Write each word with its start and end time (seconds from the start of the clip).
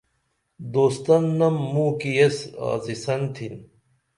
دوستن 0.73 1.23
نم 1.39 1.55
موکی 1.73 2.11
ایس 2.19 2.37
آڅیسن 2.69 3.21
تِھن 3.33 3.55